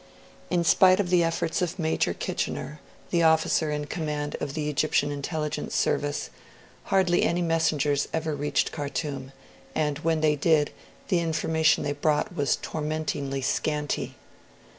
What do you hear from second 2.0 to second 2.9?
Kitchener,